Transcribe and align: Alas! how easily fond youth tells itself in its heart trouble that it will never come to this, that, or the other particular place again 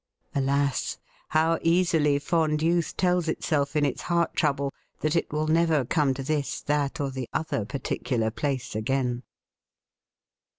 Alas! 0.33 0.97
how 1.29 1.59
easily 1.61 2.17
fond 2.17 2.63
youth 2.63 2.97
tells 2.97 3.27
itself 3.27 3.75
in 3.75 3.85
its 3.85 4.01
heart 4.01 4.33
trouble 4.33 4.73
that 5.01 5.15
it 5.15 5.31
will 5.31 5.45
never 5.45 5.85
come 5.85 6.11
to 6.11 6.23
this, 6.23 6.59
that, 6.61 6.99
or 6.99 7.11
the 7.11 7.29
other 7.33 7.65
particular 7.65 8.31
place 8.31 8.73
again 8.73 9.21